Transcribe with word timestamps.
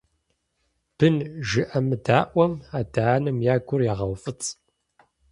Бын 0.97 1.15
жыӀэмыдаӀуэм 1.47 2.53
адэ-анэм 2.79 3.37
я 3.53 3.55
гур 3.67 3.81
егъэуфӀыцӀ. 3.91 4.49